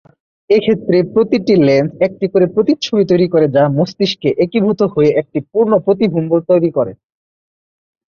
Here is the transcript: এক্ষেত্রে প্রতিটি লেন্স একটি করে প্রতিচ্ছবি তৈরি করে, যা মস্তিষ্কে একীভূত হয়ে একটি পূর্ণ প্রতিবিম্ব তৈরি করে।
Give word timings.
এক্ষেত্রে 0.49 0.97
প্রতিটি 1.13 1.53
লেন্স 1.67 1.91
একটি 2.07 2.25
করে 2.27 2.45
প্রতিচ্ছবি 2.55 3.03
তৈরি 3.11 3.27
করে, 3.33 3.45
যা 3.55 3.63
মস্তিষ্কে 3.77 4.29
একীভূত 4.45 4.79
হয়ে 4.93 5.11
একটি 5.21 5.39
পূর্ণ 5.51 5.71
প্রতিবিম্ব 5.85 6.31
তৈরি 6.49 6.69
করে। 6.77 6.91